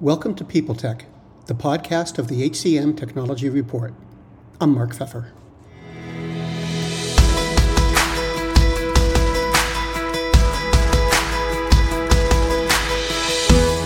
[0.00, 1.04] Welcome to People Tech,
[1.44, 3.92] the podcast of the HCM Technology Report.
[4.58, 5.26] I'm Mark Feffer.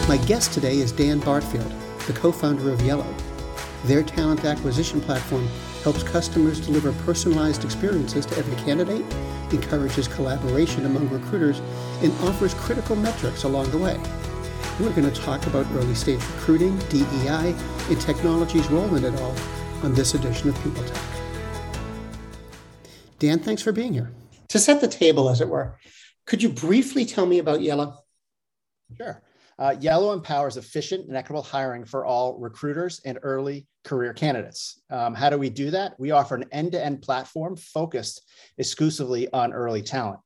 [0.06, 1.72] My guest today is Dan Bartfield,
[2.06, 3.12] the co founder of Yello.
[3.82, 5.48] Their talent acquisition platform
[5.82, 9.04] helps customers deliver personalized experiences to every candidate,
[9.50, 11.58] encourages collaboration among recruiters,
[12.02, 13.98] and offers critical metrics along the way.
[14.80, 17.54] We're going to talk about early stage recruiting, DEI,
[17.88, 19.32] and technology's role in it all
[19.84, 21.02] on this edition of People Tech.
[23.20, 24.10] Dan, thanks for being here.
[24.48, 25.78] To set the table, as it were,
[26.26, 27.94] could you briefly tell me about Yello?
[28.96, 29.22] Sure.
[29.60, 34.82] Uh, Yello empowers efficient and equitable hiring for all recruiters and early career candidates.
[34.90, 35.94] Um, how do we do that?
[36.00, 38.22] We offer an end to end platform focused
[38.58, 40.18] exclusively on early talent.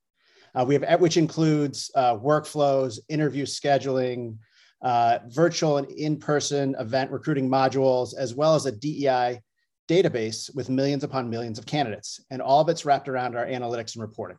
[0.55, 4.37] Uh, we have which includes uh, workflows, interview scheduling,
[4.83, 9.41] uh, virtual and in-person event recruiting modules, as well as a DEI
[9.89, 13.95] database with millions upon millions of candidates, and all of it's wrapped around our analytics
[13.95, 14.39] and reporting.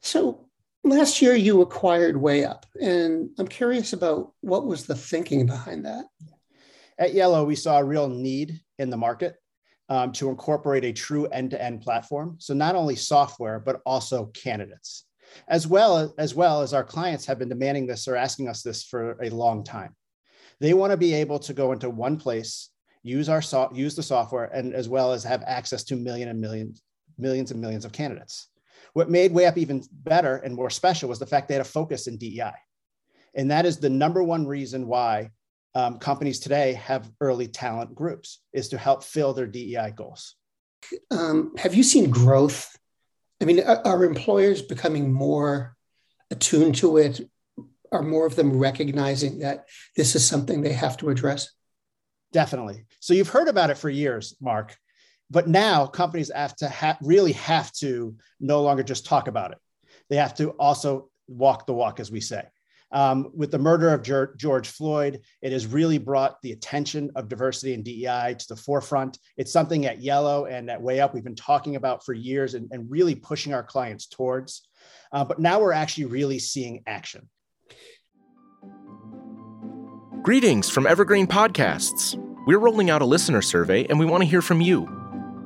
[0.00, 0.48] So
[0.84, 6.04] last year you acquired WayUp, and I'm curious about what was the thinking behind that.
[6.98, 9.36] At Yello, we saw a real need in the market
[9.88, 12.36] um, to incorporate a true end-to-end platform.
[12.38, 15.04] So not only software, but also candidates,
[15.48, 18.84] as well as, well as our clients have been demanding this or asking us this
[18.84, 19.94] for a long time.
[20.60, 22.70] They want to be able to go into one place,
[23.02, 26.40] use our so, use the software, and as well as have access to million and
[26.40, 26.82] millions,
[27.18, 28.48] millions and millions of candidates.
[28.94, 32.06] What made WayUp even better and more special was the fact they had a focus
[32.06, 32.54] in DEI.
[33.34, 35.30] And that is the number one reason why
[35.74, 40.36] um, companies today have early talent groups is to help fill their DEI goals.
[41.10, 42.76] Um, have you seen growth?
[43.40, 45.76] I mean, are, are, employers becoming more
[46.30, 47.20] attuned to it?
[47.92, 51.50] Are more of them recognizing that this is something they have to address?
[52.32, 52.86] Definitely.
[53.00, 54.76] So you've heard about it for years, Mark,
[55.30, 59.58] but now companies have to ha- really have to no longer just talk about it.
[60.08, 62.44] They have to also walk the walk, as we say.
[62.92, 64.02] Um, with the murder of
[64.36, 69.18] George Floyd, it has really brought the attention of diversity and DEI to the forefront.
[69.36, 72.90] It's something at Yello and at WayUp we've been talking about for years and, and
[72.90, 74.68] really pushing our clients towards.
[75.12, 77.28] Uh, but now we're actually really seeing action.
[80.22, 82.16] Greetings from Evergreen Podcasts.
[82.46, 84.88] We're rolling out a listener survey and we want to hear from you.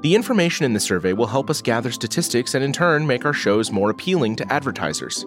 [0.03, 3.35] The information in the survey will help us gather statistics and in turn make our
[3.35, 5.27] shows more appealing to advertisers.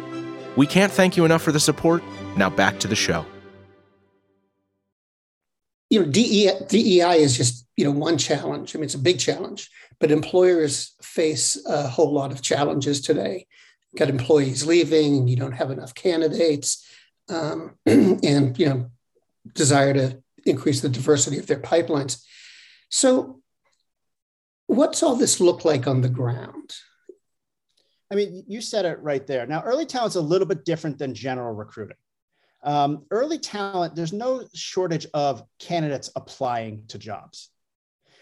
[0.57, 2.03] We can't thank you enough for the support.
[2.35, 3.25] Now back to the show.
[5.89, 8.75] You know, DEI, is just, you know, one challenge.
[8.75, 9.69] I mean, it's a big challenge,
[9.99, 13.45] but employers face a whole lot of challenges today.
[13.91, 16.85] You've got employees leaving, you don't have enough candidates,
[17.27, 18.91] um, and, you know,
[19.53, 22.23] desire to increase the diversity of their pipelines.
[22.89, 23.41] So,
[24.67, 26.73] what's all this look like on the ground?
[28.11, 29.47] I mean, you said it right there.
[29.47, 31.97] Now, early talent's a little bit different than general recruiting.
[32.63, 37.49] Um, early talent, there's no shortage of candidates applying to jobs.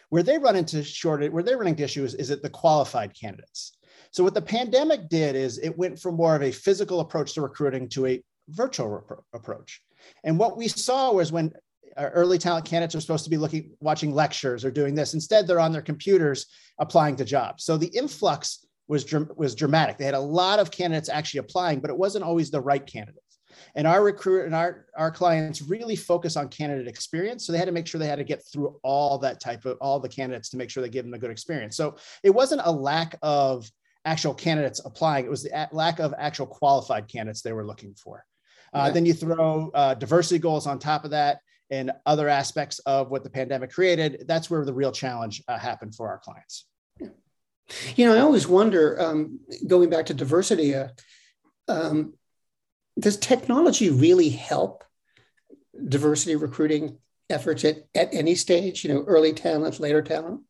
[0.09, 3.77] Where they run into shortage, where they run into issues is at the qualified candidates.
[4.11, 7.41] So what the pandemic did is it went from more of a physical approach to
[7.41, 9.81] recruiting to a virtual approach.
[10.23, 11.51] And what we saw was when
[11.97, 15.59] early talent candidates are supposed to be looking, watching lectures or doing this, instead they're
[15.59, 16.45] on their computers
[16.79, 17.63] applying to jobs.
[17.63, 19.05] So the influx was,
[19.38, 19.97] was dramatic.
[19.97, 23.39] They had a lot of candidates actually applying, but it wasn't always the right candidates.
[23.75, 27.45] And our recruit and our, our clients really focus on candidate experience.
[27.45, 29.77] So they had to make sure they had to get through all that type of
[29.80, 31.77] all the candidates to make sure they give them a good experience.
[31.77, 33.69] So it wasn't a lack of
[34.06, 38.25] actual candidates applying, it was the lack of actual qualified candidates they were looking for.
[38.74, 41.39] Uh, Then you throw uh, diversity goals on top of that
[41.69, 44.24] and other aspects of what the pandemic created.
[44.27, 46.65] That's where the real challenge uh, happened for our clients.
[47.95, 50.89] You know, I always wonder, um, going back to diversity, uh,
[51.68, 52.13] um,
[53.00, 54.83] does technology really help
[55.88, 56.98] diversity recruiting
[57.30, 60.42] efforts at, at any stage, you know, early talent, later talent?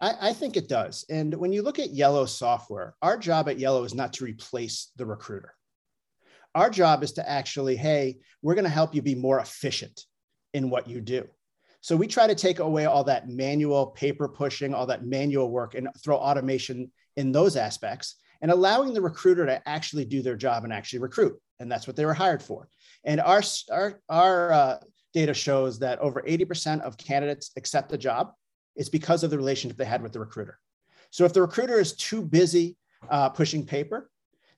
[0.00, 1.04] I, I, think it does.
[1.08, 4.92] And when you look at Yello software, our job at Yello is not to replace
[4.96, 5.54] the recruiter.
[6.54, 10.04] Our job is to actually, hey, we're going to help you be more efficient
[10.54, 11.28] in what you do.
[11.88, 15.74] So we try to take away all that manual paper pushing, all that manual work,
[15.74, 20.64] and throw automation in those aspects and allowing the recruiter to actually do their job
[20.64, 21.40] and actually recruit.
[21.60, 22.68] And that's what they were hired for.
[23.04, 23.40] And our,
[23.72, 24.78] our, our uh,
[25.14, 28.32] data shows that over 80% of candidates accept the job.
[28.76, 30.58] It's because of the relationship they had with the recruiter.
[31.08, 32.76] So if the recruiter is too busy
[33.08, 34.10] uh, pushing paper,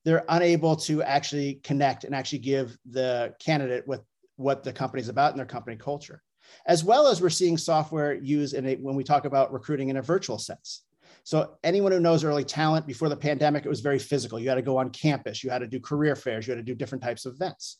[0.05, 4.00] they're unable to actually connect and actually give the candidate with
[4.41, 6.23] what the company is about and their company culture.
[6.67, 9.99] As well as we're seeing software used in a, when we talk about recruiting in
[9.99, 10.83] a virtual sense.
[11.23, 14.41] So anyone who knows early talent before the pandemic, it was very physical.
[14.41, 16.73] You had to go on campus, you had to do career fairs, you had to
[16.73, 17.79] do different types of events.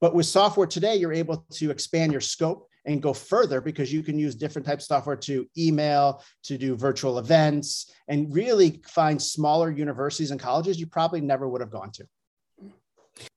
[0.00, 4.02] But with software today, you're able to expand your scope and go further because you
[4.02, 9.20] can use different types of software to email, to do virtual events, and really find
[9.20, 12.06] smaller universities and colleges you probably never would have gone to.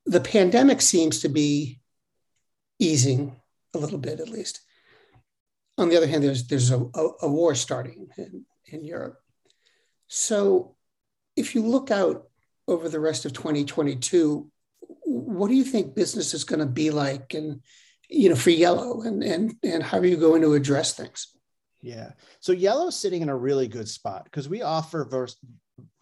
[0.05, 1.79] The pandemic seems to be
[2.79, 3.35] easing
[3.73, 4.61] a little bit, at least.
[5.77, 9.19] On the other hand, there's there's a, a, a war starting in, in Europe.
[10.07, 10.75] So,
[11.35, 12.27] if you look out
[12.67, 14.49] over the rest of 2022,
[15.05, 17.61] what do you think business is going to be like, and
[18.09, 21.27] you know, for Yello, and and and how are you going to address things?
[21.81, 25.27] Yeah, so Yello's sitting in a really good spot because we offer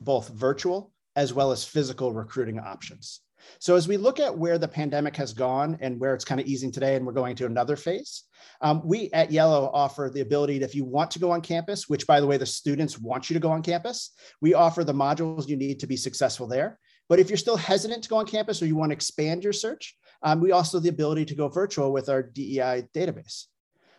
[0.02, 3.22] both virtual as well as physical recruiting options.
[3.60, 6.48] So as we look at where the pandemic has gone and where it's kind of
[6.48, 8.24] easing today, and we're going to another phase,
[8.62, 11.90] um, we at Yello offer the ability, that if you want to go on campus,
[11.90, 14.12] which by the way, the students want you to go on campus,
[14.42, 16.80] we offer the modules you need to be successful there.
[17.10, 19.54] But if you're still hesitant to go on campus or you want to expand your
[19.54, 23.46] search, um, we also have the ability to go virtual with our DEI database.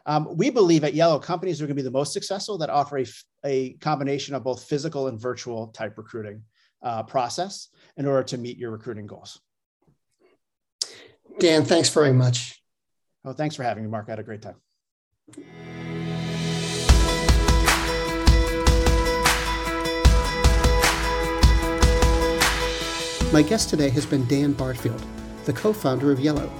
[0.04, 2.98] Um, we believe at Yello, companies are going to be the most successful that offer
[2.98, 3.06] a,
[3.44, 6.42] a combination of both physical and virtual type recruiting
[6.82, 9.40] uh, process in order to meet your recruiting goals.
[11.38, 12.62] Dan, thanks very much.
[13.24, 14.06] Oh, thanks for having me, Mark.
[14.08, 14.56] I had a great time.
[23.30, 25.04] My guest today has been Dan Bartfield,
[25.44, 26.50] the co founder of Yello,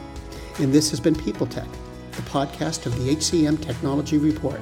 [0.59, 1.69] and this has been People Tech,
[2.12, 4.61] the podcast of the HCM Technology Report.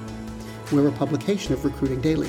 [0.71, 2.29] We're a publication of Recruiting Daily.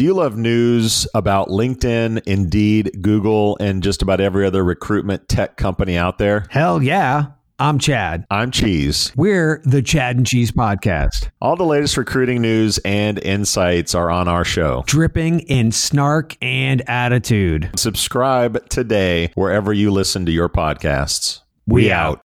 [0.00, 5.58] Do you love news about LinkedIn, Indeed, Google, and just about every other recruitment tech
[5.58, 6.46] company out there?
[6.48, 7.32] Hell yeah.
[7.58, 8.24] I'm Chad.
[8.30, 9.12] I'm Cheese.
[9.14, 11.28] We're the Chad and Cheese Podcast.
[11.42, 14.84] All the latest recruiting news and insights are on our show.
[14.86, 17.68] Dripping in snark and attitude.
[17.76, 21.40] Subscribe today wherever you listen to your podcasts.
[21.66, 22.22] We, we out.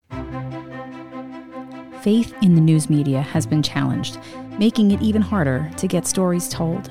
[2.02, 4.18] Faith in the news media has been challenged,
[4.58, 6.90] making it even harder to get stories told.